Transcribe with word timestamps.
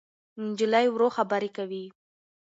نجلۍ 0.45 0.85
ورو 0.89 1.07
خبرې 1.17 1.49
کوي. 1.57 1.85